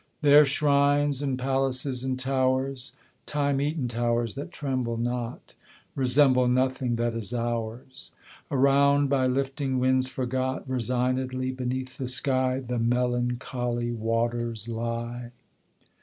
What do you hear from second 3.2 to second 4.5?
(Time eaten towers